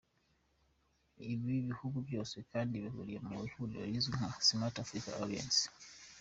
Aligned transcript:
Ibi 1.33 1.55
bihugu 1.69 1.97
byose 2.07 2.35
kandi 2.51 2.73
bihuriye 2.83 3.19
mu 3.25 3.31
ihuriro 3.47 3.83
rizwi 3.89 4.15
nka 4.19 4.29
‘Smart 4.47 4.75
Africa 4.83 5.09
Alliance’. 5.23 5.63